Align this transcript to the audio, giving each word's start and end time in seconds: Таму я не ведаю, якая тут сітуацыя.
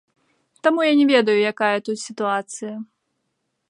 Таму 0.67 0.79
я 0.85 0.93
не 1.01 1.05
ведаю, 1.13 1.37
якая 1.51 1.77
тут 1.91 1.97
сітуацыя. 2.09 2.75